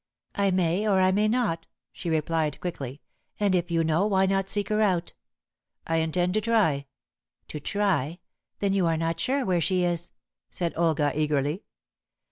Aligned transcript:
"I 0.33 0.49
may, 0.49 0.87
or 0.87 0.99
I 0.99 1.11
may 1.11 1.27
not," 1.27 1.67
she 1.91 2.09
replied 2.09 2.59
quickly; 2.59 3.01
"and 3.39 3.53
if 3.53 3.69
you 3.69 3.83
know, 3.83 4.07
why 4.07 4.25
not 4.25 4.49
seek 4.49 4.69
her 4.69 4.81
out?" 4.81 5.13
"I 5.85 5.97
intend 5.97 6.33
to 6.33 6.41
try." 6.41 6.87
"To 7.49 7.59
try! 7.59 8.17
Then 8.57 8.73
you 8.73 8.87
are 8.87 8.97
not 8.97 9.19
sure 9.19 9.45
where 9.45 9.61
she 9.61 9.83
is?" 9.83 10.09
said 10.49 10.73
Olga 10.75 11.11
eagerly. 11.15 11.65